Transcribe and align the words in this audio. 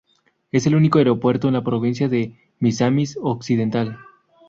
Es 0.51 0.65
el 0.65 0.73
único 0.73 0.97
aeropuerto 0.97 1.47
en 1.47 1.53
la 1.53 1.63
provincia 1.63 2.09
de 2.09 2.33
Misamis 2.59 3.19
Occidental. 3.21 3.99